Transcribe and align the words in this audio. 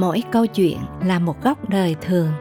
mỗi 0.00 0.22
câu 0.32 0.46
chuyện 0.46 0.78
là 1.04 1.18
một 1.18 1.42
góc 1.42 1.68
đời 1.68 1.96
thường. 2.00 2.32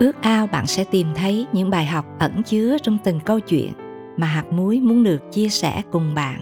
Ước 0.00 0.22
ao 0.22 0.46
bạn 0.46 0.66
sẽ 0.66 0.84
tìm 0.84 1.06
thấy 1.14 1.46
những 1.52 1.70
bài 1.70 1.86
học 1.86 2.06
ẩn 2.18 2.42
chứa 2.42 2.76
trong 2.82 2.98
từng 3.04 3.20
câu 3.20 3.40
chuyện 3.40 3.72
mà 4.16 4.26
hạt 4.26 4.44
muối 4.50 4.80
muốn 4.80 5.04
được 5.04 5.32
chia 5.32 5.48
sẻ 5.48 5.82
cùng 5.90 6.14
bạn. 6.14 6.40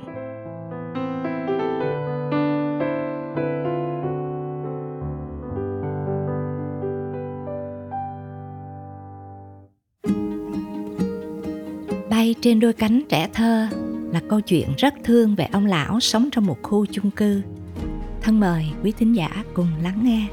Bay 12.11 12.35
trên 12.41 12.61
đôi 12.61 12.73
cánh 12.73 13.03
trẻ 13.09 13.29
thơ 13.33 13.67
là 14.13 14.21
câu 14.29 14.41
chuyện 14.41 14.69
rất 14.79 14.95
thương 15.05 15.35
về 15.35 15.49
ông 15.53 15.67
lão 15.67 16.01
sống 16.01 16.29
trong 16.33 16.47
một 16.47 16.63
khu 16.63 16.87
chung 16.87 17.11
cư 17.11 17.43
thân 18.23 18.41
mời 18.41 18.73
quý 18.83 18.93
thính 18.99 19.17
giả 19.17 19.45
cùng 19.55 19.69
lắng 19.83 19.99
nghe. 20.03 20.29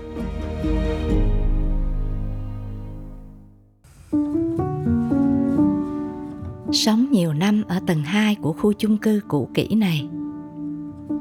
Sống 6.72 7.12
nhiều 7.12 7.34
năm 7.34 7.64
ở 7.68 7.80
tầng 7.88 8.04
2 8.04 8.36
của 8.36 8.54
khu 8.54 8.74
chung 8.74 8.98
cư 8.98 9.22
cũ 9.28 9.50
kỹ 9.54 9.76
này. 9.76 10.10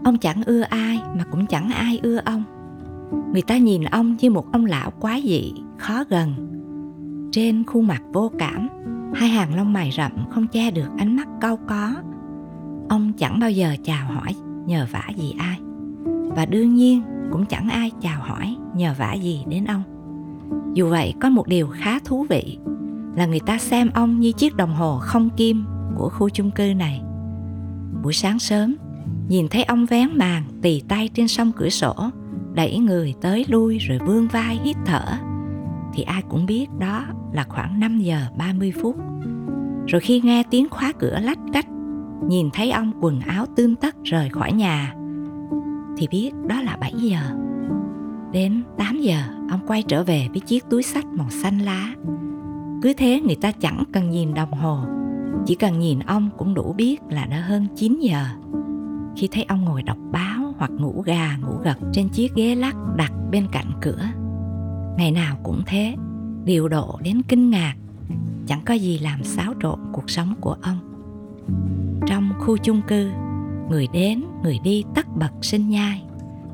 Ông 0.05 0.19
chẳng 0.21 0.43
ưa 0.47 0.61
ai 0.61 1.01
mà 1.17 1.25
cũng 1.31 1.47
chẳng 1.47 1.71
ai 1.71 2.01
ưa 2.03 2.17
ông. 2.25 2.45
Người 3.33 3.43
ta 3.43 3.59
nhìn 3.59 3.85
ông 3.85 4.17
như 4.21 4.31
một 4.31 4.53
ông 4.53 4.65
lão 4.65 4.91
quá 5.01 5.21
dị, 5.25 5.53
khó 5.79 6.05
gần. 6.09 6.35
Trên 7.33 7.65
khuôn 7.67 7.87
mặt 7.87 8.03
vô 8.13 8.31
cảm 8.39 8.69
Hai 9.15 9.29
hàng 9.29 9.55
lông 9.55 9.73
mày 9.73 9.91
rậm 9.97 10.13
không 10.31 10.47
che 10.47 10.71
được 10.71 10.89
ánh 10.99 11.17
mắt 11.17 11.29
cau 11.41 11.59
có. 11.69 11.95
Ông 12.89 13.13
chẳng 13.13 13.39
bao 13.41 13.51
giờ 13.51 13.77
chào 13.85 14.07
hỏi 14.07 14.35
nhờ 14.67 14.87
vả 14.93 15.03
gì 15.17 15.35
ai. 15.39 15.61
Và 16.39 16.47
đương 16.47 16.75
nhiên 16.75 17.03
cũng 17.33 17.47
chẳng 17.47 17.69
ai 17.69 17.91
chào 18.01 18.23
hỏi 18.23 18.57
nhờ 18.75 18.95
vả 18.99 19.13
gì 19.13 19.45
đến 19.49 19.65
ông 19.65 19.83
dù 20.75 20.89
vậy 20.89 21.15
có 21.21 21.31
một 21.31 21.49
điều 21.49 21.67
khá 21.67 21.99
thú 21.99 22.27
vị 22.29 22.59
là 23.17 23.27
người 23.27 23.41
ta 23.41 23.59
xem 23.59 23.91
ông 23.95 24.21
như 24.21 24.33
chiếc 24.33 24.57
đồng 24.57 24.75
hồ 24.75 24.99
không 24.99 25.31
kim 25.31 25.65
của 25.97 26.09
khu 26.09 26.29
chung 26.29 26.51
cư 26.51 26.75
này. 26.77 27.01
Buổi 28.03 28.13
sáng 28.13 28.39
sớm, 28.39 28.77
nhìn 29.29 29.49
thấy 29.49 29.65
ông 29.65 29.87
vén 29.87 30.09
màn 30.15 30.43
tì 30.63 30.83
tay 30.89 31.09
trên 31.15 31.29
sông 31.29 31.53
cửa 31.57 31.69
sổ, 31.69 31.95
đẩy 32.55 32.79
người 32.79 33.15
tới 33.21 33.45
lui 33.49 33.79
rồi 33.79 33.99
vươn 34.07 34.29
vai 34.29 34.61
hít 34.65 34.77
thở, 34.87 35.05
thì 35.95 36.03
ai 36.03 36.23
cũng 36.29 36.47
biết 36.47 36.67
đó 36.79 37.05
là 37.33 37.45
khoảng 37.49 37.81
5 37.81 37.99
giờ 37.99 38.21
30 38.39 38.73
phút. 38.83 38.97
Rồi 39.87 40.01
khi 40.01 40.21
nghe 40.21 40.43
tiếng 40.51 40.69
khóa 40.69 40.93
cửa 40.99 41.19
lách 41.23 41.39
cách, 41.53 41.67
nhìn 42.29 42.51
thấy 42.53 42.71
ông 42.71 42.93
quần 43.01 43.21
áo 43.21 43.47
tươm 43.57 43.77
tất 43.77 43.97
rời 44.05 44.29
khỏi 44.29 44.53
nhà, 44.53 44.95
thì 45.99 46.09
biết 46.11 46.31
đó 46.47 46.63
là 46.63 46.77
7 46.77 46.93
giờ. 46.97 47.21
Đến 48.33 48.63
8 48.79 49.01
giờ, 49.01 49.19
ông 49.51 49.61
quay 49.67 49.83
trở 49.83 50.05
về 50.05 50.29
với 50.33 50.41
chiếc 50.41 50.65
túi 50.71 50.83
sách 50.83 51.05
màu 51.05 51.31
xanh 51.31 51.59
lá, 51.59 51.95
cứ 52.83 52.93
thế 52.97 53.21
người 53.21 53.37
ta 53.37 53.53
chẳng 53.53 53.85
cần 53.93 54.11
nhìn 54.11 54.35
đồng 54.35 54.53
hồ. 54.53 54.79
Chỉ 55.47 55.55
cần 55.55 55.79
nhìn 55.79 55.99
ông 55.99 56.31
cũng 56.39 56.55
đủ 56.55 56.73
biết 56.73 57.01
là 57.09 57.27
đã 57.27 57.41
hơn 57.41 57.67
9 57.77 57.99
giờ. 58.01 58.25
Khi 59.17 59.29
thấy 59.33 59.45
ông 59.49 59.65
ngồi 59.65 59.83
đọc 59.83 59.97
báo 60.13 60.55
hoặc 60.59 60.71
ngủ 60.71 61.03
gà 61.07 61.37
ngủ 61.37 61.57
gật 61.63 61.79
trên 61.93 62.09
chiếc 62.09 62.35
ghế 62.35 62.55
lắc 62.55 62.77
đặt 62.97 63.13
bên 63.31 63.47
cạnh 63.53 63.71
cửa. 63.81 64.03
Ngày 64.97 65.13
nào 65.13 65.37
cũng 65.43 65.63
thế 65.67 65.95
điều 66.45 66.69
độ 66.69 66.99
đến 67.03 67.23
kinh 67.29 67.51
ngạc. 67.51 67.75
Chẳng 68.47 68.61
có 68.67 68.75
gì 68.75 68.99
làm 68.99 69.25
xáo 69.25 69.55
trộn 69.63 69.79
cuộc 69.93 70.11
sống 70.11 70.35
của 70.41 70.57
ông. 70.63 70.79
Trong 72.07 72.33
khu 72.39 72.57
chung 72.57 72.83
cư 72.89 73.11
người 73.71 73.89
đến, 73.93 74.25
người 74.43 74.59
đi 74.65 74.85
tất 74.95 75.07
bật 75.17 75.31
sinh 75.43 75.69
nhai. 75.69 76.03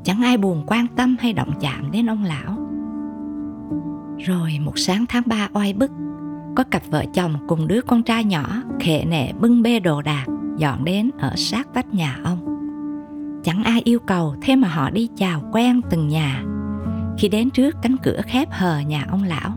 Chẳng 0.03 0.23
ai 0.23 0.37
buồn 0.37 0.63
quan 0.67 0.87
tâm 0.95 1.15
hay 1.19 1.33
động 1.33 1.51
chạm 1.59 1.91
đến 1.91 2.09
ông 2.09 2.23
lão. 2.23 2.57
Rồi 4.17 4.59
một 4.61 4.79
sáng 4.79 5.05
tháng 5.09 5.23
ba 5.25 5.49
oai 5.53 5.73
bức, 5.73 5.91
có 6.55 6.63
cặp 6.63 6.81
vợ 6.89 7.05
chồng 7.13 7.33
cùng 7.47 7.67
đứa 7.67 7.81
con 7.81 8.03
trai 8.03 8.23
nhỏ, 8.23 8.61
khệ 8.79 9.05
nệ 9.05 9.33
bưng 9.33 9.61
bê 9.61 9.79
đồ 9.79 10.01
đạc, 10.01 10.25
dọn 10.57 10.85
đến 10.85 11.11
ở 11.19 11.33
sát 11.35 11.67
vách 11.73 11.93
nhà 11.93 12.19
ông. 12.23 12.37
Chẳng 13.43 13.63
ai 13.63 13.81
yêu 13.83 13.99
cầu 13.99 14.35
thế 14.41 14.55
mà 14.55 14.67
họ 14.67 14.89
đi 14.89 15.09
chào 15.15 15.41
quen 15.51 15.81
từng 15.89 16.07
nhà. 16.07 16.43
Khi 17.17 17.29
đến 17.29 17.49
trước 17.49 17.75
cánh 17.81 17.95
cửa 18.03 18.21
khép 18.25 18.47
hờ 18.51 18.79
nhà 18.79 19.05
ông 19.09 19.23
lão, 19.23 19.51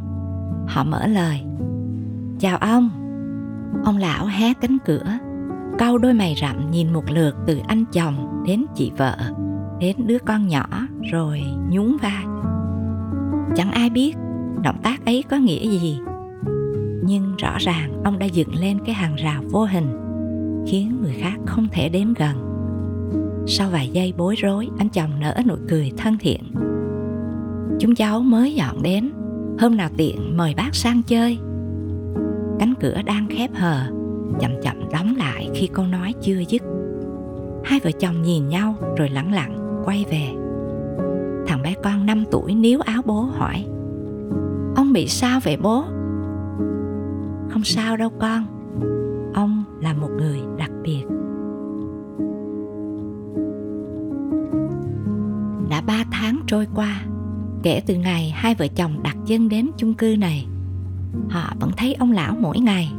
họ 0.66 0.84
mở 0.84 1.06
lời. 1.06 1.42
Chào 2.38 2.58
ông. 2.58 2.90
Ông 3.84 3.96
lão 3.96 4.26
hé 4.26 4.54
cánh 4.54 4.76
cửa 4.84 5.18
cau 5.78 5.98
đôi 5.98 6.14
mày 6.14 6.34
rậm 6.40 6.70
nhìn 6.70 6.92
một 6.92 7.10
lượt 7.10 7.36
từ 7.46 7.60
anh 7.66 7.84
chồng 7.92 8.42
đến 8.46 8.64
chị 8.74 8.92
vợ, 8.96 9.16
đến 9.80 9.96
đứa 10.06 10.18
con 10.18 10.48
nhỏ 10.48 10.66
rồi 11.12 11.42
nhún 11.70 11.96
vai. 12.02 12.24
Chẳng 13.56 13.70
ai 13.70 13.90
biết 13.90 14.16
động 14.62 14.80
tác 14.82 15.06
ấy 15.06 15.24
có 15.30 15.36
nghĩa 15.36 15.68
gì, 15.68 15.98
nhưng 17.02 17.36
rõ 17.36 17.56
ràng 17.58 18.02
ông 18.04 18.18
đã 18.18 18.26
dựng 18.26 18.54
lên 18.54 18.78
cái 18.86 18.94
hàng 18.94 19.14
rào 19.16 19.42
vô 19.50 19.64
hình, 19.64 19.86
khiến 20.66 20.98
người 21.02 21.14
khác 21.18 21.34
không 21.46 21.66
thể 21.72 21.88
đến 21.88 22.14
gần. 22.18 22.36
Sau 23.46 23.70
vài 23.70 23.90
giây 23.92 24.14
bối 24.16 24.34
rối, 24.38 24.68
anh 24.78 24.88
chồng 24.88 25.10
nở 25.20 25.34
nụ 25.46 25.54
cười 25.68 25.92
thân 25.96 26.16
thiện. 26.20 26.42
Chúng 27.80 27.94
cháu 27.94 28.20
mới 28.20 28.54
dọn 28.54 28.82
đến, 28.82 29.10
hôm 29.60 29.76
nào 29.76 29.90
tiện 29.96 30.36
mời 30.36 30.54
bác 30.56 30.74
sang 30.74 31.02
chơi. 31.02 31.38
Cánh 32.58 32.74
cửa 32.80 33.02
đang 33.06 33.26
khép 33.30 33.50
hờ 33.54 33.97
chậm 34.40 34.50
chậm 34.62 34.76
đóng 34.92 35.14
lại 35.16 35.50
khi 35.54 35.66
câu 35.66 35.86
nói 35.86 36.14
chưa 36.20 36.42
dứt. 36.48 36.62
Hai 37.64 37.80
vợ 37.84 37.90
chồng 38.00 38.22
nhìn 38.22 38.48
nhau 38.48 38.74
rồi 38.96 39.08
lẳng 39.08 39.32
lặng 39.32 39.82
quay 39.84 40.04
về. 40.10 40.26
Thằng 41.46 41.62
bé 41.62 41.74
con 41.82 42.06
5 42.06 42.24
tuổi 42.30 42.54
níu 42.54 42.80
áo 42.80 43.02
bố 43.06 43.20
hỏi, 43.20 43.64
ông 44.76 44.92
bị 44.92 45.06
sao 45.06 45.40
vậy 45.44 45.56
bố? 45.56 45.84
Không 47.48 47.64
sao 47.64 47.96
đâu 47.96 48.10
con, 48.20 48.44
ông 49.34 49.64
là 49.80 49.94
một 49.94 50.10
người 50.18 50.38
đặc 50.58 50.70
biệt. 50.82 51.02
Đã 55.70 55.80
ba 55.80 56.04
tháng 56.10 56.40
trôi 56.46 56.66
qua, 56.74 57.02
kể 57.62 57.82
từ 57.86 57.94
ngày 57.94 58.30
hai 58.36 58.54
vợ 58.54 58.66
chồng 58.66 59.02
đặt 59.02 59.16
chân 59.26 59.48
đến 59.48 59.70
chung 59.76 59.94
cư 59.94 60.16
này, 60.18 60.46
họ 61.30 61.52
vẫn 61.60 61.70
thấy 61.76 61.94
ông 61.94 62.12
lão 62.12 62.34
mỗi 62.40 62.58
ngày 62.58 62.92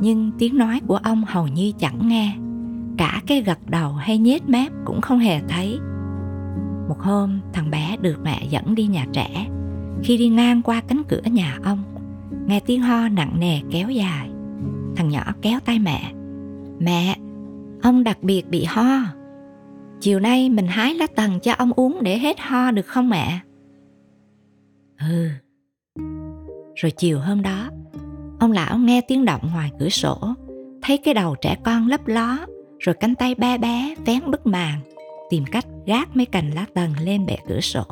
nhưng 0.00 0.30
tiếng 0.38 0.58
nói 0.58 0.80
của 0.86 0.96
ông 0.96 1.24
hầu 1.26 1.48
như 1.48 1.72
chẳng 1.78 2.08
nghe. 2.08 2.36
Cả 2.98 3.22
cái 3.26 3.42
gật 3.42 3.58
đầu 3.70 3.92
hay 3.92 4.18
nhếch 4.18 4.48
mép 4.48 4.72
cũng 4.84 5.00
không 5.00 5.18
hề 5.18 5.40
thấy. 5.48 5.78
Một 6.88 6.98
hôm, 6.98 7.40
thằng 7.52 7.70
bé 7.70 7.96
được 8.00 8.16
mẹ 8.22 8.46
dẫn 8.50 8.74
đi 8.74 8.86
nhà 8.86 9.06
trẻ. 9.12 9.46
Khi 10.02 10.16
đi 10.16 10.28
ngang 10.28 10.62
qua 10.62 10.80
cánh 10.88 11.02
cửa 11.08 11.22
nhà 11.24 11.58
ông, 11.64 11.82
nghe 12.46 12.60
tiếng 12.60 12.82
ho 12.82 13.08
nặng 13.08 13.40
nề 13.40 13.60
kéo 13.70 13.90
dài. 13.90 14.30
Thằng 14.96 15.08
nhỏ 15.08 15.32
kéo 15.42 15.60
tay 15.64 15.78
mẹ. 15.78 16.12
Mẹ, 16.78 17.16
ông 17.82 18.04
đặc 18.04 18.22
biệt 18.22 18.48
bị 18.50 18.64
ho. 18.64 19.00
Chiều 20.00 20.20
nay 20.20 20.50
mình 20.50 20.66
hái 20.66 20.94
lá 20.94 21.06
tần 21.16 21.40
cho 21.40 21.52
ông 21.52 21.72
uống 21.72 21.98
để 22.02 22.18
hết 22.18 22.40
ho 22.40 22.70
được 22.70 22.86
không 22.86 23.10
mẹ? 23.10 23.40
Ừ. 25.00 25.28
Rồi 26.74 26.92
chiều 26.96 27.20
hôm 27.20 27.42
đó 27.42 27.70
ông 28.38 28.52
lão 28.52 28.78
nghe 28.78 29.00
tiếng 29.00 29.24
động 29.24 29.50
ngoài 29.52 29.70
cửa 29.78 29.88
sổ 29.88 30.18
thấy 30.82 30.98
cái 30.98 31.14
đầu 31.14 31.36
trẻ 31.40 31.56
con 31.64 31.86
lấp 31.86 32.06
ló 32.06 32.38
rồi 32.78 32.94
cánh 33.00 33.14
tay 33.14 33.34
bé 33.34 33.58
bé 33.58 33.94
vén 34.06 34.30
bức 34.30 34.46
màn 34.46 34.80
tìm 35.30 35.44
cách 35.52 35.64
gác 35.86 36.16
mấy 36.16 36.26
cành 36.26 36.50
lá 36.50 36.66
tần 36.74 36.90
lên 37.00 37.26
bệ 37.26 37.36
cửa 37.48 37.60
sổ. 37.60 37.84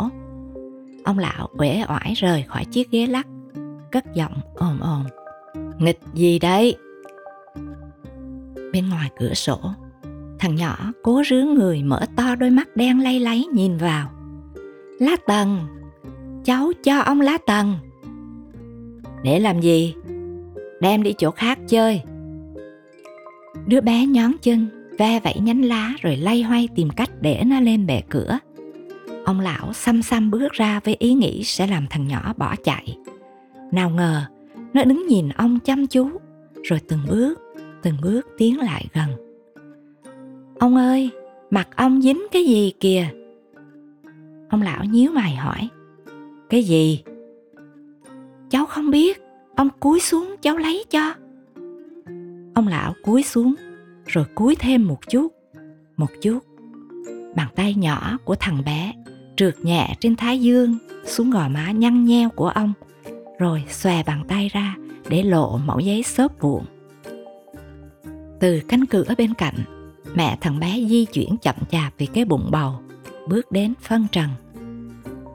Ông 1.05 1.19
lão 1.19 1.49
uể 1.59 1.83
oải 1.89 2.15
rời 2.17 2.43
khỏi 2.43 2.65
chiếc 2.65 2.91
ghế 2.91 3.07
lắc 3.07 3.27
cất 3.93 4.05
giọng 4.15 4.41
ồm 4.55 4.81
ồm. 4.81 5.05
Nghịch 5.79 6.01
gì 6.15 6.39
đấy? 6.39 6.77
Bên 8.73 8.89
ngoài 8.89 9.11
cửa 9.19 9.35
sổ 9.35 9.59
thằng 10.39 10.55
nhỏ 10.55 10.93
cố 11.03 11.23
rướng 11.31 11.55
người 11.55 11.83
mở 11.83 12.01
to 12.17 12.35
đôi 12.35 12.51
mắt 12.51 12.77
đen 12.77 13.01
lay 13.01 13.21
láy 13.21 13.45
nhìn 13.53 13.77
vào. 13.77 14.11
Lá 15.01 15.17
tần 15.27 15.59
cháu 16.45 16.73
cho 16.85 16.99
ông 16.99 17.21
lá 17.21 17.39
tần 17.47 17.75
để 19.23 19.41
làm 19.41 19.61
gì 19.61 19.95
đem 20.81 21.03
đi 21.03 21.13
chỗ 21.19 21.31
khác 21.31 21.59
chơi. 21.69 22.03
Đứa 23.67 23.81
bé 23.81 24.07
nhón 24.07 24.33
chân, 24.43 24.69
ve 24.99 25.21
vẫy 25.21 25.35
nhánh 25.41 25.65
lá 25.65 25.93
rồi 26.01 26.17
lay 26.17 26.43
hoay 26.43 26.69
tìm 26.75 26.89
cách 26.91 27.11
để 27.21 27.43
nó 27.47 27.61
lên 27.61 27.87
bệ 27.87 28.03
cửa. 28.09 28.39
Ông 29.25 29.41
lão 29.41 29.73
xăm 29.73 30.03
xăm 30.03 30.31
bước 30.31 30.53
ra 30.53 30.81
với 30.85 30.97
ý 30.99 31.15
nghĩ 31.15 31.45
sẽ 31.45 31.67
làm 31.67 31.87
thằng 31.91 32.09
nhỏ 32.09 32.33
bỏ 32.37 32.55
chạy. 32.65 32.97
Nào 33.73 33.91
ngờ, 33.91 34.23
nó 34.73 34.85
đứng 34.85 35.07
nhìn 35.07 35.29
ông 35.29 35.59
chăm 35.61 35.87
chú, 35.87 36.09
rồi 36.63 36.81
từng 36.89 37.01
bước 37.09 37.47
từng 37.87 37.97
bước 38.03 38.29
tiến 38.39 38.59
lại 38.59 38.87
gần. 38.93 39.09
Ông 40.59 40.77
ơi, 40.77 41.11
mặt 41.51 41.69
ông 41.77 42.03
dính 42.03 42.27
cái 42.33 42.45
gì 42.45 42.73
kìa? 42.81 43.09
Ông 44.49 44.63
lão 44.63 44.85
nhíu 44.85 45.11
mày 45.11 45.37
hỏi. 45.37 45.69
Cái 46.51 46.63
gì? 46.63 47.03
Cháu 48.51 48.67
không 48.67 48.91
biết 48.91 49.23
ông 49.57 49.69
cúi 49.81 50.01
xuống, 50.01 50.37
cháu 50.43 50.57
lấy 50.57 50.85
cho. 50.91 51.15
Ông 52.55 52.69
lão 52.69 52.95
cúi 53.03 53.23
xuống, 53.23 53.55
rồi 54.07 54.25
cúi 54.35 54.57
thêm 54.57 54.87
một 54.87 54.99
chút 55.11 55.33
một 55.97 56.11
chút. 56.23 56.39
Bàn 57.35 57.49
tay 57.55 57.75
nhỏ 57.75 58.19
của 58.25 58.35
thằng 58.35 58.63
bé 58.65 58.93
trượt 59.37 59.55
nhẹ 59.63 59.95
trên 60.01 60.17
thái 60.17 60.41
dương 60.41 60.79
xuống 61.05 61.31
gò 61.31 61.49
má 61.49 61.71
nhăn 61.71 62.05
nheo 62.05 62.29
của 62.31 62.49
ông, 62.49 62.73
rồi 63.39 63.65
xòe 63.69 64.03
bàn 64.03 64.25
tay 64.29 64.51
ra 64.53 64.75
để 65.09 65.23
lộ 65.23 65.59
mẫu 65.59 65.79
giấy 65.79 66.03
xốp 66.03 66.41
vụn. 66.41 66.63
Từ 68.41 68.61
cánh 68.69 68.87
cửa 68.87 69.05
bên 69.19 69.35
cạnh, 69.35 69.55
mẹ 70.15 70.39
thằng 70.41 70.61
bé 70.61 70.81
di 70.89 71.05
chuyển 71.05 71.37
chậm 71.43 71.57
chạp 71.71 71.93
vì 71.99 72.07
cái 72.07 72.25
bụng 72.25 72.49
bầu, 72.51 72.81
bước 73.29 73.53
đến 73.53 73.75
phân 73.83 74.07
trần. 74.13 74.29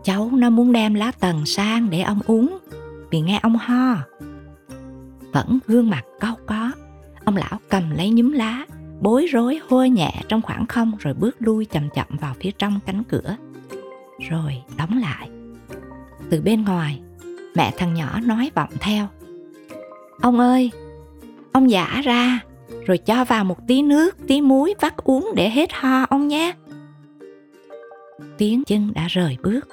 Cháu 0.04 0.30
nó 0.34 0.50
muốn 0.50 0.72
đem 0.72 0.94
lá 0.94 1.12
tần 1.20 1.46
sang 1.46 1.90
để 1.90 2.02
ông 2.02 2.20
uống 2.26 2.58
vì 3.12 3.22
nghe 3.22 3.40
ông 3.44 3.56
ho. 3.56 3.96
Vẫn 5.34 5.60
gương 5.68 5.90
mặt 5.90 6.04
cau 6.20 6.36
có, 6.46 6.72
ông 7.26 7.36
lão 7.36 7.60
cầm 7.70 7.92
lấy 7.92 8.10
nhúm 8.10 8.32
lá, 8.32 8.66
bối 9.02 9.26
rối 9.26 9.60
hôi 9.70 9.90
nhẹ 9.90 10.14
trong 10.28 10.42
khoảng 10.42 10.66
không 10.66 10.92
rồi 11.00 11.14
bước 11.14 11.36
lui 11.40 11.66
chậm 11.66 11.90
chậm 11.90 12.08
vào 12.22 12.34
phía 12.40 12.52
trong 12.58 12.80
cánh 12.86 13.04
cửa. 13.04 13.36
Rồi 14.30 14.54
đóng 14.78 14.98
lại. 14.98 15.30
Từ 16.30 16.42
bên 16.42 16.66
ngoài, 16.66 17.02
mẹ 17.56 17.74
thằng 17.78 17.94
nhỏ 17.94 18.20
nói 18.24 18.52
vọng 18.56 18.70
theo. 18.80 19.08
Ông 20.22 20.40
ơi, 20.40 20.72
ông 21.52 21.72
giả 21.72 22.02
ra, 22.04 22.40
rồi 22.86 22.98
cho 22.98 23.26
vào 23.26 23.44
một 23.44 23.68
tí 23.68 23.82
nước, 23.82 24.18
tí 24.28 24.42
muối 24.42 24.74
vắt 24.80 24.98
uống 24.98 25.32
để 25.36 25.50
hết 25.50 25.74
ho 25.74 26.04
ông 26.10 26.28
nhé. 26.28 26.54
Tiếng 28.38 28.64
chân 28.64 28.92
đã 28.96 29.08
rời 29.10 29.38
bước 29.44 29.68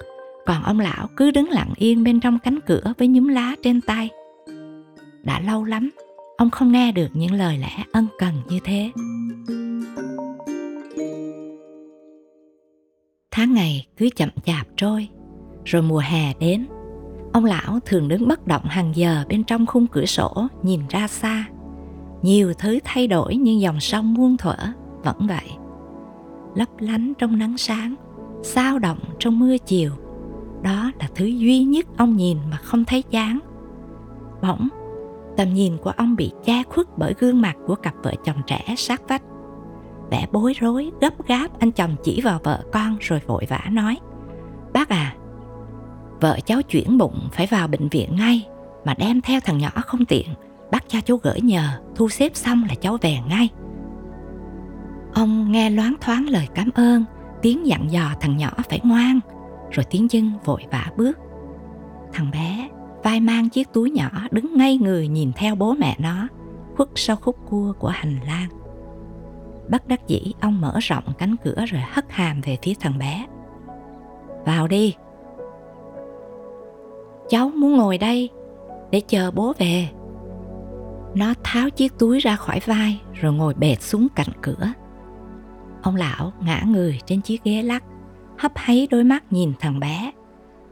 còn 0.49 0.63
ông 0.63 0.81
lão 0.81 1.07
cứ 1.17 1.31
đứng 1.31 1.49
lặng 1.49 1.73
yên 1.77 2.05
bên 2.05 2.21
trong 2.21 2.39
cánh 2.39 2.59
cửa 2.67 2.93
với 2.99 3.09
nhúm 3.09 3.29
lá 3.29 3.55
trên 3.63 3.81
tay. 3.81 4.09
Đã 5.23 5.41
lâu 5.41 5.65
lắm, 5.65 5.91
ông 6.37 6.51
không 6.51 6.73
nghe 6.73 6.93
được 6.93 7.09
những 7.15 7.33
lời 7.33 7.59
lẽ 7.59 7.85
ân 7.93 8.07
cần 8.19 8.35
như 8.49 8.59
thế. 8.65 8.91
Tháng 13.31 13.55
ngày 13.55 13.87
cứ 13.97 14.09
chậm 14.17 14.29
chạp 14.45 14.67
trôi, 14.77 15.09
rồi 15.65 15.83
mùa 15.83 16.03
hè 16.05 16.35
đến. 16.41 16.67
Ông 17.33 17.45
lão 17.45 17.79
thường 17.87 18.09
đứng 18.09 18.29
bất 18.29 18.47
động 18.47 18.65
hàng 18.65 18.93
giờ 18.95 19.25
bên 19.29 19.45
trong 19.45 19.67
khung 19.67 19.87
cửa 19.87 20.07
sổ 20.07 20.47
nhìn 20.63 20.81
ra 20.89 21.09
xa. 21.09 21.45
Nhiều 22.23 22.53
thứ 22.59 22.79
thay 22.85 23.07
đổi 23.07 23.37
nhưng 23.37 23.61
dòng 23.61 23.81
sông 23.81 24.15
muôn 24.15 24.37
thuở 24.37 24.57
vẫn 25.05 25.27
vậy. 25.27 25.51
Lấp 26.55 26.69
lánh 26.79 27.13
trong 27.19 27.39
nắng 27.39 27.59
sáng, 27.59 27.95
sao 28.43 28.79
động 28.79 28.99
trong 29.19 29.39
mưa 29.39 29.59
chiều 29.59 30.08
đó 30.63 30.91
là 31.01 31.09
thứ 31.15 31.25
duy 31.25 31.65
nhất 31.65 31.87
ông 31.97 32.17
nhìn 32.17 32.39
mà 32.51 32.57
không 32.57 32.85
thấy 32.85 33.03
chán 33.03 33.39
bỗng, 34.43 34.69
tầm 35.37 35.55
nhìn 35.55 35.77
của 35.77 35.91
ông 35.91 36.17
bị 36.17 36.33
che 36.45 36.63
khuất 36.63 36.87
bởi 36.97 37.15
gương 37.19 37.41
mặt 37.41 37.57
của 37.67 37.75
cặp 37.75 37.95
vợ 38.03 38.15
chồng 38.25 38.37
trẻ 38.47 38.75
sát 38.77 39.03
vách. 39.09 39.23
Vẻ 40.11 40.27
bối 40.33 40.53
rối 40.61 40.91
gấp 41.01 41.27
gáp, 41.27 41.61
anh 41.61 41.73
chồng 41.73 41.97
chỉ 42.05 42.21
vào 42.21 42.41
vợ 42.45 42.63
con 42.73 42.97
rồi 43.01 43.21
vội 43.27 43.47
vã 43.49 43.61
nói, 43.71 43.99
bác 44.73 44.89
à 44.89 45.15
vợ 46.21 46.39
cháu 46.47 46.63
chuyển 46.63 46.99
bụng 46.99 47.29
phải 47.33 47.47
vào 47.47 47.69
bệnh 47.69 47.89
viện 47.89 48.17
ngay, 48.17 48.47
mà 48.85 48.95
đem 48.99 49.21
theo 49.21 49.41
thằng 49.41 49.59
nhỏ 49.59 49.71
không 49.75 50.05
tiện. 50.05 50.29
Bác 50.71 50.89
cho 50.89 51.01
chú 51.01 51.17
gửi 51.17 51.41
nhờ, 51.41 51.81
thu 51.97 52.09
xếp 52.09 52.37
xong 52.37 52.65
là 52.69 52.75
cháu 52.75 52.97
về 53.01 53.17
ngay. 53.29 53.49
Ông 55.15 55.53
nghe 55.53 55.71
loáng 55.71 55.95
thoáng 56.01 56.29
lời 56.29 56.49
cảm 56.55 56.71
ơn, 56.75 57.05
tiếng 57.43 57.67
dặn 57.67 57.91
dò 57.91 58.11
thằng 58.21 58.37
nhỏ 58.37 58.51
phải 58.69 58.81
ngoan 58.85 59.21
rồi 59.71 59.85
tiếng 59.91 60.09
chân 60.09 60.33
vội 60.45 60.63
vã 60.71 60.87
bước. 60.97 61.19
Thằng 62.13 62.31
bé 62.31 62.69
vai 63.03 63.21
mang 63.21 63.49
chiếc 63.49 63.73
túi 63.73 63.91
nhỏ 63.91 64.11
đứng 64.31 64.57
ngay 64.57 64.77
người 64.77 65.09
nhìn 65.09 65.33
theo 65.37 65.55
bố 65.55 65.75
mẹ 65.75 65.97
nó, 65.99 66.29
khuất 66.77 66.89
sau 66.95 67.17
khúc 67.17 67.37
cua 67.49 67.73
của 67.79 67.89
hành 67.89 68.19
lang. 68.27 68.49
Bất 69.69 69.89
đắc 69.89 70.07
dĩ, 70.07 70.33
ông 70.41 70.61
mở 70.61 70.79
rộng 70.83 71.05
cánh 71.19 71.37
cửa 71.45 71.65
rồi 71.69 71.83
hất 71.93 72.05
hàm 72.09 72.41
về 72.41 72.59
phía 72.63 72.73
thằng 72.81 72.99
bé. 72.99 73.27
Vào 74.47 74.69
đi. 74.69 74.95
Cháu 77.29 77.49
muốn 77.49 77.77
ngồi 77.77 77.99
đây 77.99 78.31
để 78.91 79.01
chờ 79.09 79.31
bố 79.31 79.53
về. 79.59 79.89
Nó 81.15 81.35
tháo 81.45 81.71
chiếc 81.71 81.99
túi 81.99 82.21
ra 82.21 82.37
khỏi 82.37 82.61
vai 82.67 83.01
rồi 83.13 83.33
ngồi 83.33 83.55
bệt 83.55 83.83
xuống 83.83 84.09
cạnh 84.15 84.33
cửa. 84.43 84.73
Ông 85.83 85.97
lão 85.97 86.33
ngã 86.41 86.63
người 86.67 86.99
trên 87.07 87.21
chiếc 87.21 87.45
ghế 87.45 87.63
lắc 87.63 87.85
hấp 88.39 88.53
háy 88.55 88.89
đôi 88.91 89.05
mắt 89.05 89.33
nhìn 89.33 89.53
thằng 89.61 89.81
bé. 89.81 90.13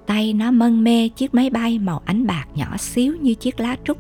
Tay 0.07 0.33
nó 0.33 0.51
mân 0.51 0.85
mê 0.85 1.09
chiếc 1.09 1.35
máy 1.35 1.51
bay 1.51 1.79
màu 1.79 2.03
ánh 2.05 2.27
bạc 2.27 2.45
nhỏ 2.55 2.77
xíu 2.77 3.17
như 3.17 3.35
chiếc 3.35 3.61
lá 3.61 3.77
trúc. 3.85 3.99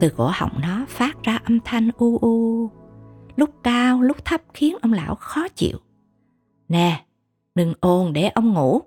Từ 0.00 0.08
cổ 0.16 0.30
họng 0.34 0.60
nó 0.60 0.84
phát 0.88 1.22
ra 1.22 1.38
âm 1.44 1.58
thanh 1.64 1.90
u 1.98 2.18
u. 2.18 2.70
Lúc 3.36 3.50
cao, 3.62 4.02
lúc 4.02 4.24
thấp 4.24 4.40
khiến 4.54 4.76
ông 4.82 4.92
lão 4.92 5.14
khó 5.14 5.48
chịu. 5.48 5.78
Nè, 6.68 7.04
đừng 7.54 7.74
ồn 7.80 8.12
để 8.12 8.28
ông 8.28 8.54
ngủ. 8.54 8.80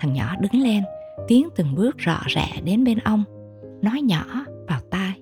Thằng 0.00 0.12
nhỏ 0.12 0.36
đứng 0.40 0.62
lên, 0.62 0.82
tiến 1.28 1.48
từng 1.56 1.74
bước 1.74 1.98
rõ 1.98 2.20
rẽ 2.26 2.60
đến 2.64 2.84
bên 2.84 2.98
ông, 2.98 3.24
nói 3.82 4.00
nhỏ 4.02 4.24
vào 4.68 4.80
tai. 4.90 5.20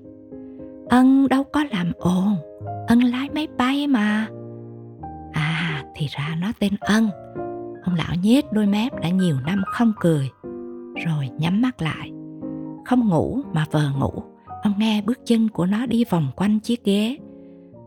Ân 0.89 1.29
đâu 1.29 1.45
có 1.45 1.65
làm 1.65 1.93
ồn, 1.99 2.37
ân 2.89 3.03
lái 3.03 3.29
máy 3.31 3.49
bay 3.59 3.87
mà 3.87 4.29
thì 5.95 6.07
ra 6.07 6.37
nó 6.41 6.53
tên 6.61 6.73
ân. 6.81 7.11
Ông 7.85 7.95
lão 7.95 8.15
nhếch 8.23 8.53
đôi 8.53 8.67
mép 8.67 9.01
đã 9.01 9.09
nhiều 9.09 9.37
năm 9.47 9.63
không 9.67 9.93
cười, 10.01 10.31
rồi 11.07 11.31
nhắm 11.39 11.63
mắt 11.63 11.83
lại. 11.83 12.13
Không 12.85 13.09
ngủ 13.09 13.41
mà 13.53 13.67
vờ 13.71 13.91
ngủ, 13.99 14.23
ông 14.63 14.75
nghe 14.79 15.03
bước 15.03 15.19
chân 15.27 15.49
của 15.49 15.67
nó 15.67 15.87
đi 15.87 16.05
vòng 16.11 16.29
quanh 16.37 16.61
chiếc 16.61 16.85
ghế. 16.85 17.19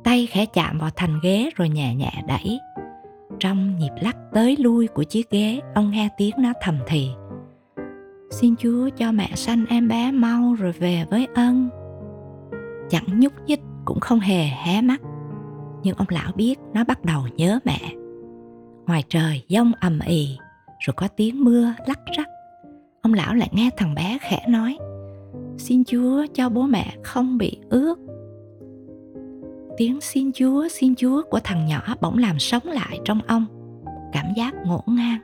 Tay 0.03 0.27
khẽ 0.31 0.45
chạm 0.45 0.77
vào 0.77 0.89
thành 0.95 1.19
ghế 1.23 1.49
rồi 1.55 1.69
nhẹ 1.69 1.95
nhẹ 1.95 2.11
đẩy. 2.27 2.59
Trong 3.39 3.77
nhịp 3.77 3.91
lắc 4.01 4.17
tới 4.33 4.57
lui 4.59 4.87
của 4.87 5.03
chiếc 5.03 5.29
ghế, 5.29 5.59
ông 5.75 5.91
nghe 5.91 6.09
tiếng 6.17 6.35
nó 6.39 6.53
thầm 6.61 6.75
thì, 6.87 7.09
xin 8.31 8.55
chúa 8.55 8.89
cho 8.97 9.11
mẹ 9.11 9.31
sanh 9.35 9.65
em 9.69 9.87
bé 9.87 10.11
mau 10.11 10.53
rồi 10.53 10.71
về 10.71 11.05
với 11.09 11.27
ân. 11.35 11.69
Chẳng 12.89 13.19
nhúc 13.19 13.33
nhích 13.45 13.59
cũng 13.85 13.99
không 13.99 14.19
hề 14.19 14.43
hé 14.43 14.81
mắt 14.81 15.01
nhưng 15.87 15.97
ông 15.97 16.07
lão 16.09 16.31
biết 16.35 16.59
nó 16.73 16.83
bắt 16.83 17.05
đầu 17.05 17.21
nhớ 17.35 17.59
mẹ. 17.65 17.79
Ngoài 18.87 19.03
trời, 19.09 19.43
giông 19.47 19.71
ầm 19.79 19.99
ì, 20.07 20.37
rồi 20.79 20.93
có 20.97 21.07
tiếng 21.07 21.43
mưa 21.43 21.73
lắc 21.85 21.99
rắc. 22.17 22.27
Ông 23.01 23.13
lão 23.13 23.33
lại 23.33 23.49
nghe 23.51 23.69
thằng 23.77 23.95
bé 23.95 24.17
khẽ 24.21 24.45
nói, 24.47 24.77
xin 25.57 25.83
chúa 25.83 26.25
cho 26.33 26.49
bố 26.49 26.61
mẹ 26.61 26.95
không 27.03 27.37
bị 27.37 27.59
ướt 27.69 27.95
tiếng 29.77 30.01
xin 30.01 30.31
chúa 30.33 30.67
xin 30.67 30.95
chúa 30.95 31.21
của 31.29 31.39
thằng 31.43 31.65
nhỏ 31.65 31.95
bỗng 32.01 32.17
làm 32.17 32.39
sống 32.39 32.63
lại 32.65 32.99
trong 33.05 33.21
ông. 33.27 33.45
Cảm 34.13 34.25
giác 34.37 34.53
ngổn 34.65 34.81
ngang, 34.87 35.19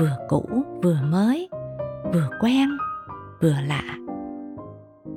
vừa 0.00 0.16
cũ, 0.28 0.44
vừa 0.82 0.98
mới, 1.10 1.48
vừa 2.12 2.28
quen, 2.40 2.68
vừa 3.42 3.56
lạ. 3.66 3.96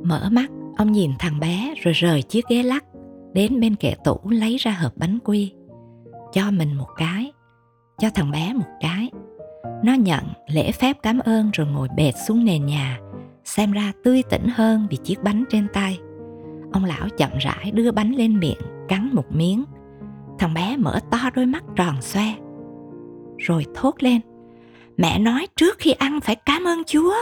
Mở 0.04 0.30
mắt, 0.32 0.50
ông 0.78 0.92
nhìn 0.92 1.12
thằng 1.20 1.40
bé 1.40 1.74
rồi 1.84 1.94
rời 1.94 2.22
chiếc 2.22 2.48
ghế 2.50 2.64
lắc 2.64 2.86
đến 3.34 3.60
bên 3.60 3.76
kệ 3.76 3.94
tủ 4.04 4.20
lấy 4.30 4.58
ra 4.58 4.72
hộp 4.72 4.92
bánh 4.98 5.20
quy, 5.24 5.54
cho 6.34 6.52
mình 6.52 6.74
một 6.74 6.90
cái, 6.98 7.32
cho 7.98 8.10
thằng 8.16 8.32
bé 8.32 8.54
một 8.54 8.78
cái. 8.80 9.10
Nó 9.84 9.94
nhận 9.94 10.24
lễ 10.48 10.72
phép 10.72 10.98
cảm 11.04 11.20
ơn 11.20 11.52
rồi 11.54 11.68
ngồi 11.68 11.88
bệt 11.96 12.12
xuống 12.28 12.46
nền 12.46 12.66
nhà, 12.66 13.00
xem 13.44 13.72
ra 13.72 13.92
tươi 14.04 14.24
tỉnh 14.30 14.48
hơn 14.54 14.88
vì 14.90 14.98
chiếc 14.98 15.24
bánh 15.24 15.44
trên 15.50 15.68
tay. 15.74 16.00
Ông 16.74 16.86
lão 16.86 17.10
chậm 17.18 17.30
rãi 17.40 17.72
đưa 17.72 17.92
bánh 17.92 18.16
lên 18.16 18.40
miệng, 18.40 18.60
cắn 18.88 19.10
một 19.14 19.26
miếng. 19.30 19.64
Thằng 20.40 20.54
bé 20.54 20.78
mở 20.78 21.00
to 21.12 21.20
đôi 21.36 21.46
mắt 21.46 21.64
tròn 21.76 22.02
xoe, 22.02 22.34
rồi 23.38 23.66
thốt 23.76 23.96
lên, 24.00 24.22
mẹ 24.98 25.20
nói 25.20 25.48
trước 25.56 25.76
khi 25.80 25.92
ăn 25.92 26.20
phải 26.22 26.36
cảm 26.36 26.68
ơn 26.68 26.84
chúa. 26.88 27.14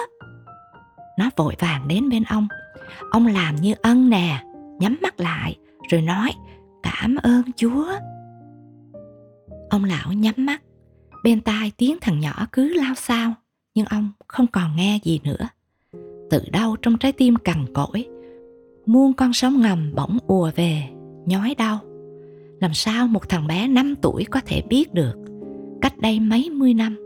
Nó 1.20 1.30
vội 1.36 1.56
vàng 1.60 1.88
đến 1.88 2.10
bên 2.10 2.24
ông. 2.24 2.48
Ông 3.12 3.28
làm 3.28 3.56
như 3.56 3.74
ân 3.82 4.10
nè, 4.10 4.44
nhắm 4.80 4.98
mắt 5.02 5.20
lại 5.20 5.56
rồi 5.88 6.02
nói, 6.02 6.32
cảm 6.84 7.16
ơn 7.16 7.42
chúa. 7.56 7.92
Ông 9.70 9.84
lão 9.84 10.14
nhắm 10.14 10.36
mắt, 10.38 10.62
bên 11.24 11.42
tai 11.42 11.72
tiếng 11.78 11.98
thằng 12.02 12.20
nhỏ 12.20 12.48
cứ 12.52 12.74
lao 12.74 12.96
sao 12.96 13.34
nhưng 13.78 13.86
ông 13.86 14.12
không 14.28 14.48
còn 14.48 14.76
nghe 14.76 15.00
gì 15.04 15.20
nữa. 15.24 15.48
Tự 16.30 16.42
đau 16.52 16.76
trong 16.82 16.98
trái 16.98 17.12
tim 17.12 17.36
cằn 17.36 17.66
cỗi, 17.74 18.08
muôn 18.86 19.14
con 19.14 19.34
sóng 19.34 19.62
ngầm 19.62 19.92
bỗng 19.96 20.18
ùa 20.28 20.52
về, 20.56 20.84
nhói 21.26 21.56
đau. 21.58 21.80
Làm 22.60 22.74
sao 22.74 23.08
một 23.08 23.30
thằng 23.30 23.48
bé 23.48 23.68
5 23.68 23.96
tuổi 24.02 24.26
có 24.32 24.40
thể 24.46 24.62
biết 24.70 24.94
được, 24.94 25.16
cách 25.82 25.98
đây 25.98 26.20
mấy 26.20 26.50
mươi 26.50 26.74
năm, 26.74 26.98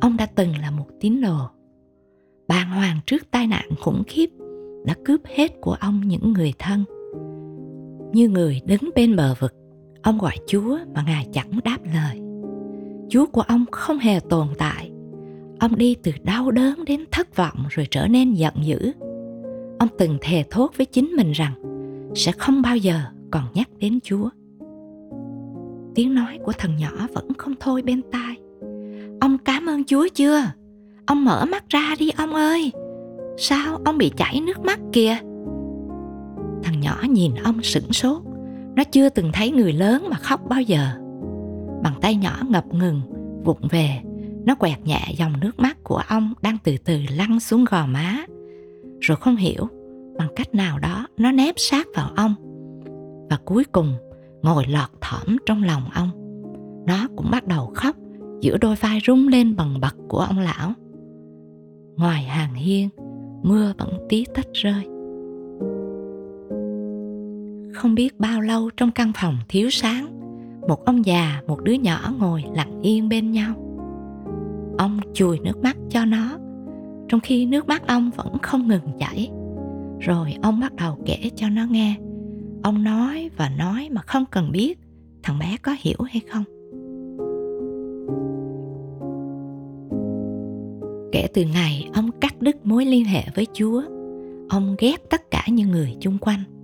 ông 0.00 0.16
đã 0.16 0.26
từng 0.26 0.58
là 0.58 0.70
một 0.70 0.86
tín 1.00 1.20
đồ. 1.20 1.38
Bàng 2.48 2.70
hoàng 2.70 3.00
trước 3.06 3.30
tai 3.30 3.46
nạn 3.46 3.68
khủng 3.80 4.02
khiếp 4.06 4.30
đã 4.86 4.94
cướp 5.04 5.20
hết 5.36 5.52
của 5.60 5.76
ông 5.80 6.00
những 6.08 6.32
người 6.32 6.52
thân 6.58 6.84
như 8.12 8.28
người 8.28 8.60
đứng 8.64 8.90
bên 8.94 9.16
bờ 9.16 9.34
vực 9.38 9.54
ông 10.02 10.18
gọi 10.18 10.36
chúa 10.46 10.78
mà 10.94 11.02
ngài 11.06 11.26
chẳng 11.32 11.50
đáp 11.64 11.78
lời 11.94 12.20
chúa 13.08 13.26
của 13.26 13.40
ông 13.40 13.64
không 13.72 13.98
hề 13.98 14.20
tồn 14.20 14.48
tại 14.58 14.90
ông 15.60 15.76
đi 15.78 15.96
từ 16.02 16.12
đau 16.22 16.50
đớn 16.50 16.84
đến 16.84 17.04
thất 17.10 17.36
vọng 17.36 17.64
rồi 17.70 17.86
trở 17.90 18.06
nên 18.06 18.34
giận 18.34 18.54
dữ 18.62 18.92
ông 19.78 19.88
từng 19.98 20.18
thề 20.20 20.44
thốt 20.50 20.70
với 20.76 20.86
chính 20.86 21.06
mình 21.06 21.32
rằng 21.32 21.52
sẽ 22.14 22.32
không 22.32 22.62
bao 22.62 22.76
giờ 22.76 23.00
còn 23.30 23.44
nhắc 23.54 23.68
đến 23.78 23.98
chúa 24.02 24.28
tiếng 25.94 26.14
nói 26.14 26.38
của 26.44 26.52
thằng 26.58 26.76
nhỏ 26.76 27.06
vẫn 27.14 27.28
không 27.38 27.54
thôi 27.60 27.82
bên 27.82 28.02
tai 28.12 28.36
ông 29.68 29.84
Chúa 29.86 30.08
chưa? 30.14 30.42
Ông 31.06 31.24
mở 31.24 31.44
mắt 31.44 31.64
ra 31.68 31.94
đi, 31.98 32.10
ông 32.16 32.34
ơi. 32.34 32.72
Sao 33.36 33.80
ông 33.84 33.98
bị 33.98 34.10
chảy 34.16 34.40
nước 34.40 34.60
mắt 34.60 34.80
kìa? 34.92 35.16
Nhỏ 36.98 37.08
nhìn 37.08 37.34
ông 37.34 37.62
sửng 37.62 37.92
sốt. 37.92 38.22
Nó 38.76 38.84
chưa 38.84 39.08
từng 39.08 39.30
thấy 39.32 39.50
người 39.50 39.72
lớn 39.72 40.06
mà 40.10 40.16
khóc 40.16 40.40
bao 40.48 40.62
giờ. 40.62 40.88
Bàn 41.82 41.92
tay 42.00 42.14
nhỏ 42.14 42.38
ngập 42.48 42.64
ngừng, 42.74 43.00
vụng 43.44 43.68
về, 43.70 44.00
nó 44.44 44.54
quẹt 44.54 44.78
nhẹ 44.84 45.00
dòng 45.16 45.40
nước 45.40 45.58
mắt 45.58 45.84
của 45.84 46.02
ông 46.08 46.32
đang 46.42 46.58
từ 46.64 46.76
từ 46.84 46.98
lăn 47.16 47.40
xuống 47.40 47.64
gò 47.70 47.86
má. 47.86 48.16
Rồi 49.00 49.16
không 49.16 49.36
hiểu, 49.36 49.68
bằng 50.18 50.28
cách 50.36 50.54
nào 50.54 50.78
đó 50.78 51.06
nó 51.16 51.32
nép 51.32 51.54
sát 51.58 51.86
vào 51.94 52.10
ông. 52.16 52.34
Và 53.30 53.38
cuối 53.44 53.64
cùng, 53.64 53.94
ngồi 54.42 54.64
lọt 54.66 54.90
thỏm 55.00 55.36
trong 55.46 55.62
lòng 55.62 55.82
ông. 55.94 56.10
Nó 56.86 57.08
cũng 57.16 57.30
bắt 57.30 57.46
đầu 57.46 57.72
khóc 57.74 57.96
giữa 58.40 58.56
đôi 58.56 58.76
vai 58.76 58.98
rung 59.06 59.28
lên 59.28 59.56
bằng 59.56 59.80
bật 59.80 59.96
của 60.08 60.18
ông 60.18 60.38
lão. 60.38 60.72
Ngoài 61.96 62.22
hàng 62.22 62.54
hiên, 62.54 62.88
mưa 63.42 63.72
vẫn 63.78 64.06
tí 64.08 64.24
tách 64.34 64.52
rơi. 64.52 64.97
Không 67.78 67.94
biết 67.94 68.20
bao 68.20 68.40
lâu 68.40 68.70
trong 68.76 68.90
căn 68.90 69.12
phòng 69.14 69.36
thiếu 69.48 69.70
sáng, 69.70 70.06
một 70.68 70.84
ông 70.84 71.06
già, 71.06 71.42
một 71.46 71.62
đứa 71.62 71.72
nhỏ 71.72 72.12
ngồi 72.18 72.44
lặng 72.54 72.80
yên 72.82 73.08
bên 73.08 73.30
nhau. 73.30 73.54
Ông 74.78 75.00
chùi 75.14 75.38
nước 75.38 75.62
mắt 75.62 75.76
cho 75.90 76.04
nó, 76.04 76.38
trong 77.08 77.20
khi 77.20 77.46
nước 77.46 77.68
mắt 77.68 77.86
ông 77.86 78.10
vẫn 78.16 78.38
không 78.42 78.68
ngừng 78.68 78.98
chảy. 78.98 79.30
Rồi 80.00 80.34
ông 80.42 80.60
bắt 80.60 80.74
đầu 80.74 80.98
kể 81.06 81.30
cho 81.36 81.48
nó 81.48 81.66
nghe. 81.70 81.96
Ông 82.62 82.84
nói 82.84 83.30
và 83.36 83.50
nói 83.58 83.88
mà 83.92 84.00
không 84.00 84.24
cần 84.30 84.52
biết 84.52 84.78
thằng 85.22 85.38
bé 85.38 85.56
có 85.62 85.76
hiểu 85.80 85.98
hay 86.02 86.20
không. 86.30 86.44
Kể 91.12 91.26
từ 91.34 91.44
ngày 91.52 91.90
ông 91.94 92.10
cắt 92.20 92.40
đứt 92.40 92.66
mối 92.66 92.84
liên 92.84 93.04
hệ 93.04 93.22
với 93.34 93.46
Chúa, 93.52 93.82
ông 94.48 94.76
ghét 94.78 94.96
tất 95.10 95.30
cả 95.30 95.44
những 95.48 95.70
người 95.70 95.96
chung 96.00 96.18
quanh. 96.18 96.57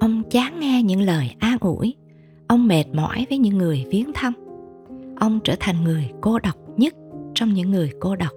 Ông 0.00 0.22
chán 0.30 0.60
nghe 0.60 0.82
những 0.82 1.00
lời 1.00 1.34
an 1.38 1.58
ủi, 1.60 1.94
ông 2.46 2.66
mệt 2.66 2.84
mỏi 2.92 3.26
với 3.28 3.38
những 3.38 3.58
người 3.58 3.84
viếng 3.90 4.12
thăm. 4.14 4.32
Ông 5.16 5.40
trở 5.44 5.54
thành 5.60 5.84
người 5.84 6.10
cô 6.20 6.38
độc 6.38 6.56
nhất 6.76 6.94
trong 7.34 7.52
những 7.52 7.70
người 7.70 7.90
cô 8.00 8.16
độc. 8.16 8.32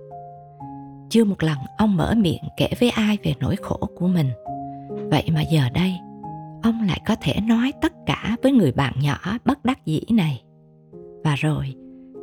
Chưa 1.10 1.24
một 1.24 1.44
lần 1.44 1.58
ông 1.78 1.96
mở 1.96 2.14
miệng 2.18 2.44
kể 2.58 2.70
với 2.80 2.90
ai 2.90 3.18
về 3.24 3.34
nỗi 3.40 3.56
khổ 3.56 3.90
của 3.96 4.08
mình. 4.08 4.28
Vậy 5.12 5.24
mà 5.34 5.42
giờ 5.42 5.62
đây, 5.74 5.94
ông 6.64 6.82
lại 6.88 7.02
có 7.08 7.16
thể 7.22 7.34
nói 7.48 7.72
tất 7.82 7.94
cả 8.06 8.38
với 8.44 8.52
người 8.52 8.72
bạn 8.72 8.94
nhỏ 9.02 9.18
bất 9.46 9.66
đắc 9.66 9.86
dĩ 9.86 10.02
này. 10.10 10.44
Và 11.24 11.36
rồi, 11.36 11.74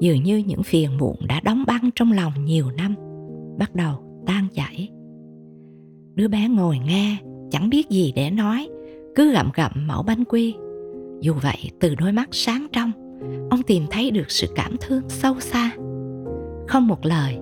dường 0.01 0.23
như 0.23 0.37
những 0.37 0.63
phiền 0.63 0.99
muộn 0.99 1.17
đã 1.29 1.41
đóng 1.41 1.65
băng 1.67 1.91
trong 1.95 2.13
lòng 2.13 2.45
nhiều 2.45 2.71
năm 2.71 2.95
bắt 3.59 3.75
đầu 3.75 4.23
tan 4.27 4.47
chảy 4.55 4.91
đứa 6.17 6.29
bé 6.29 6.49
ngồi 6.49 6.79
nghe 6.79 7.17
chẳng 7.51 7.71
biết 7.71 7.91
gì 7.91 8.13
để 8.17 8.31
nói 8.31 8.69
cứ 9.17 9.33
gặm 9.33 9.51
gặm 9.55 9.73
mẫu 9.87 10.03
bánh 10.03 10.25
quy. 10.25 10.55
Dù 11.21 11.35
vậy, 11.43 11.71
từ 11.81 11.95
đôi 11.95 12.13
mắt 12.13 12.29
sáng 12.33 12.67
trong, 12.73 12.93
ông 13.51 13.63
tìm 13.63 13.87
thấy 13.91 14.11
được 14.11 14.31
sự 14.31 14.47
cảm 14.55 14.77
thương 14.81 15.03
sâu 15.09 15.41
xa. 15.41 15.71
Không 16.69 16.87
một 16.87 17.07
lời, 17.07 17.39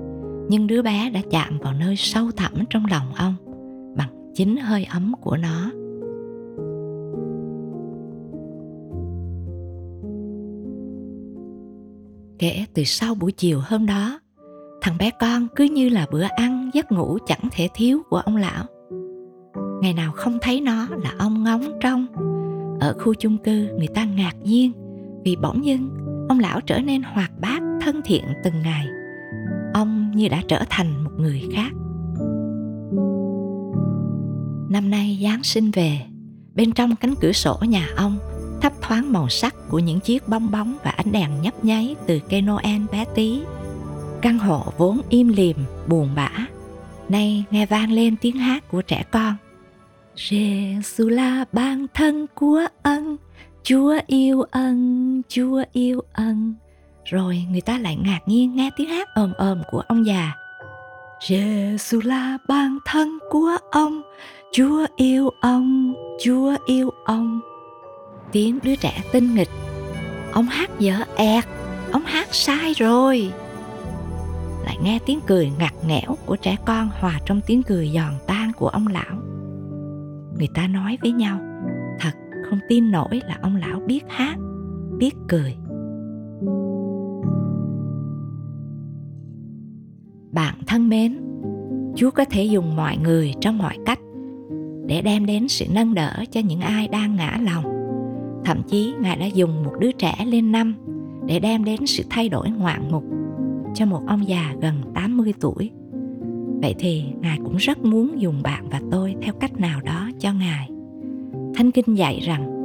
nhưng 0.49 0.67
đứa 0.67 0.83
bé 0.83 1.11
đã 1.11 1.21
chạm 1.31 1.59
vào 1.59 1.73
nơi 1.73 1.97
sâu 1.97 2.31
thẳm 2.37 2.53
trong 2.71 2.87
lòng 2.91 3.15
ông, 3.15 3.35
bằng 3.97 4.33
chính 4.35 4.57
hơi 4.57 4.85
ấm 4.85 5.13
của 5.21 5.37
nó. 5.37 5.71
Kể 12.39 12.65
từ 12.75 12.85
sau 12.85 13.15
buổi 13.15 13.33
chiều 13.33 13.61
hôm 13.69 13.87
đó, 13.87 14.21
thằng 14.81 14.99
bé 14.99 15.11
con 15.21 15.47
cứ 15.57 15.65
như 15.65 15.89
là 15.89 16.07
bữa 16.13 16.25
ăn 16.37 16.71
giấc 16.75 16.93
ngủ 16.93 17.19
chẳng 17.27 17.49
thể 17.53 17.69
thiếu 17.75 18.03
của 18.11 18.19
ông 18.19 18.37
lão 18.37 18.65
ngày 19.85 19.95
nào 19.95 20.13
không 20.13 20.39
thấy 20.43 20.61
nó 20.61 20.89
là 21.03 21.15
ông 21.19 21.45
ngóng 21.45 21.79
trông 21.81 22.07
ở 22.81 22.95
khu 22.99 23.15
chung 23.15 23.39
cư, 23.39 23.69
người 23.79 23.89
ta 23.95 24.05
ngạc 24.05 24.37
nhiên. 24.43 24.73
Vì 25.25 25.37
bỗng 25.37 25.65
dưng, 25.65 25.91
ông 26.29 26.39
lão 26.41 26.61
trở 26.61 26.81
nên 26.81 27.03
hoạt 27.03 27.31
bát, 27.41 27.63
thân 27.81 28.01
thiện 28.05 28.25
từng 28.45 28.63
ngày. 28.63 28.87
Ông 29.75 30.11
như 30.15 30.29
đã 30.29 30.43
trở 30.49 30.63
thành 30.71 31.05
một 31.05 31.11
người 31.19 31.43
khác. 31.53 31.73
Năm 34.71 34.91
nay 34.91 35.19
giáng 35.23 35.43
sinh 35.43 35.71
về, 35.71 36.01
bên 36.55 36.73
trong 36.73 36.97
cánh 36.97 37.15
cửa 37.21 37.33
sổ 37.33 37.59
nhà 37.69 37.89
ông, 37.97 38.19
thấp 38.61 38.73
thoáng 38.83 39.13
màu 39.13 39.29
sắc 39.29 39.55
của 39.69 39.79
những 39.79 40.01
chiếc 40.01 40.29
bong 40.29 40.51
bóng 40.51 40.77
và 40.85 40.91
ánh 40.91 41.13
đèn 41.13 41.31
nhấp 41.43 41.65
nháy 41.65 41.97
từ 42.07 42.21
cây 42.31 42.43
noel 42.43 42.83
bé 42.93 43.05
tí. 43.15 43.41
Căn 44.23 44.39
hộ 44.39 44.65
vốn 44.79 45.01
im 45.09 45.29
lìm, 45.29 45.57
buồn 45.87 46.09
bã. 46.17 46.31
Nay 47.09 47.45
nghe 47.51 47.67
vang 47.67 47.93
lên 47.93 48.17
tiếng 48.17 48.37
hát 48.37 48.69
của 48.69 48.83
trẻ 48.83 49.05
con. 49.11 49.35
Giêsu 50.17 51.09
là 51.09 51.45
ban 51.53 51.87
thân 51.95 52.27
của 52.35 52.67
ân. 52.83 53.17
Chúa 53.63 53.99
yêu 54.07 54.43
ân, 54.43 55.23
Chúa 55.29 55.63
yêu 55.73 56.01
ân. 56.13 56.55
Rồi 57.05 57.45
người 57.51 57.61
ta 57.61 57.79
lại 57.79 57.97
ngạc 57.97 58.21
nhiên 58.27 58.57
nghe 58.57 58.71
tiếng 58.77 58.89
hát 58.89 59.09
ồm 59.15 59.33
ồm 59.39 59.63
của 59.71 59.81
ông 59.89 60.07
già. 60.07 60.33
Giêsu 61.29 62.01
là 62.05 62.39
ban 62.49 62.79
thân 62.85 63.19
của 63.31 63.57
ông. 63.71 64.03
Chúa 64.53 64.87
yêu 64.97 65.31
ông, 65.41 65.95
Chúa 66.25 66.57
yêu 66.67 66.91
ông. 67.05 67.41
Tiếng 68.33 68.59
đứa 68.63 68.77
trẻ 68.77 69.03
tinh 69.13 69.35
nghịch. 69.35 69.51
Ông 70.33 70.47
hát 70.47 70.71
dở 70.79 70.95
ẹt, 71.17 71.45
ông 71.93 72.05
hát 72.05 72.35
sai 72.35 72.73
rồi. 72.73 73.33
Lại 74.65 74.77
nghe 74.83 74.99
tiếng 75.07 75.21
cười 75.27 75.53
ngặt 75.59 75.73
nghẽo 75.87 76.19
của 76.27 76.37
trẻ 76.37 76.57
con 76.65 76.91
hòa 77.01 77.21
trong 77.27 77.41
tiếng 77.47 77.63
cười 77.63 77.91
giòn 77.95 78.13
tan 78.27 78.53
của 78.57 78.69
ông 78.69 78.87
lão 78.87 79.24
người 80.39 80.49
ta 80.55 80.67
nói 80.67 80.99
với 81.03 81.13
nhau, 81.13 81.39
thật 82.01 82.11
không 82.51 82.59
tin 82.69 82.91
nổi 82.91 83.21
là 83.29 83.39
ông 83.43 83.57
lão 83.57 83.81
biết 83.87 84.05
hát, 84.09 84.37
biết 84.99 85.15
cười 85.29 85.57
bạn 90.33 90.55
thân 90.67 90.89
mến, 90.89 91.19
chúa 91.97 92.11
có 92.11 92.25
thể 92.25 92.45
dùng 92.45 92.77
mọi 92.77 92.97
người 92.97 93.35
trong 93.41 93.59
mọi 93.59 93.79
cách 93.87 93.99
để 94.87 95.03
đem 95.03 95.27
đến 95.27 95.49
sự 95.49 95.65
nâng 95.75 95.95
đỡ 95.95 96.25
cho 96.31 96.41
những 96.41 96.61
ai 96.61 96.89
đang 96.89 97.17
ngã 97.17 97.39
lòng 97.43 97.65
thậm 98.45 98.63
chí 98.69 98.95
ngài 99.01 99.17
đã 99.17 99.27
dùng 99.27 99.65
một 99.65 99.73
đứa 99.81 99.93
trẻ 99.93 100.15
lên 100.27 100.53
năm 100.53 100.75
để 101.27 101.39
đem 101.39 101.65
đến 101.65 101.87
sự 101.87 102.03
thay 102.11 102.29
đổi 102.29 102.51
ngoạn 102.51 102.93
mục 102.93 103.05
cho 103.75 103.87
một 103.87 104.01
ông 104.07 104.29
già 104.29 104.55
gần 104.61 104.75
80 104.95 105.35
tuổi. 105.41 105.71
Vậy 106.65 106.75
thì 106.79 107.05
Ngài 107.21 107.39
cũng 107.45 107.57
rất 107.57 107.85
muốn 107.85 108.21
dùng 108.21 108.43
bạn 108.43 108.69
và 108.71 108.81
tôi 108.91 109.17
theo 109.23 109.35
cách 109.41 109.61
nào 109.61 109.81
đó 109.81 110.11
cho 110.19 110.33
Ngài. 110.33 110.71
Thánh 111.55 111.71
Kinh 111.71 111.97
dạy 111.97 112.21
rằng 112.21 112.63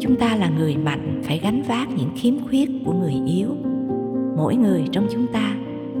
chúng 0.00 0.16
ta 0.16 0.36
là 0.36 0.48
người 0.48 0.76
mạnh 0.76 1.20
phải 1.24 1.38
gánh 1.38 1.62
vác 1.62 1.88
những 1.88 2.10
khiếm 2.16 2.34
khuyết 2.48 2.70
của 2.84 2.92
người 2.92 3.14
yếu. 3.26 3.48
Mỗi 4.36 4.56
người 4.56 4.84
trong 4.92 5.06
chúng 5.12 5.26
ta 5.32 5.56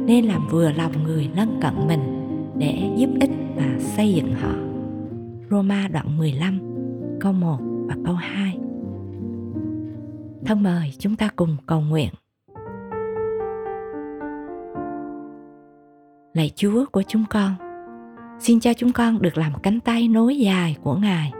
nên 0.06 0.24
làm 0.24 0.48
vừa 0.50 0.72
lòng 0.72 0.92
người 1.04 1.30
lân 1.36 1.58
cận 1.60 1.74
mình 1.88 2.00
để 2.58 2.90
giúp 2.96 3.10
ích 3.20 3.30
và 3.56 3.78
xây 3.78 4.14
dựng 4.14 4.32
họ. 4.32 4.54
Roma 5.50 5.88
đoạn 5.88 6.18
15, 6.18 6.60
câu 7.20 7.32
1 7.32 7.58
và 7.86 7.96
câu 8.04 8.14
2. 8.14 8.58
Thân 10.44 10.62
mời 10.62 10.92
chúng 10.98 11.16
ta 11.16 11.28
cùng 11.36 11.56
cầu 11.66 11.80
nguyện. 11.80 12.08
Lạy 16.36 16.50
Chúa 16.56 16.84
của 16.92 17.02
chúng 17.02 17.24
con. 17.30 17.54
Xin 18.38 18.60
cho 18.60 18.72
chúng 18.72 18.92
con 18.92 19.22
được 19.22 19.38
làm 19.38 19.52
cánh 19.62 19.80
tay 19.80 20.08
nối 20.08 20.36
dài 20.36 20.76
của 20.82 20.96
Ngài 20.96 21.32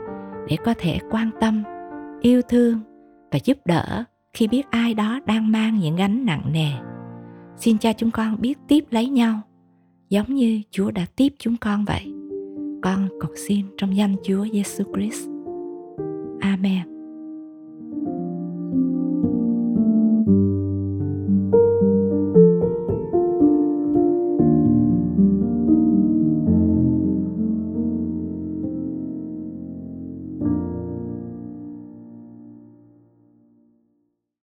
để 0.47 0.57
có 0.65 0.73
thể 0.77 0.99
quan 1.11 1.29
tâm, 1.39 1.63
yêu 2.21 2.41
thương 2.41 2.79
và 3.31 3.39
giúp 3.43 3.57
đỡ 3.65 4.03
khi 4.33 4.47
biết 4.47 4.69
ai 4.69 4.93
đó 4.93 5.19
đang 5.25 5.51
mang 5.51 5.79
những 5.79 5.95
gánh 5.95 6.25
nặng 6.25 6.51
nề. 6.51 6.71
Xin 7.57 7.77
cho 7.77 7.93
chúng 7.93 8.11
con 8.11 8.41
biết 8.41 8.57
tiếp 8.67 8.85
lấy 8.89 9.09
nhau 9.09 9.41
giống 10.09 10.35
như 10.35 10.61
Chúa 10.71 10.91
đã 10.91 11.05
tiếp 11.15 11.33
chúng 11.39 11.57
con 11.57 11.85
vậy. 11.85 12.13
Con 12.81 13.07
cầu 13.19 13.31
xin 13.47 13.65
trong 13.77 13.95
danh 13.95 14.15
Chúa 14.23 14.45
Giêsu 14.53 14.83
Christ. 14.93 15.29
Amen. 16.41 16.96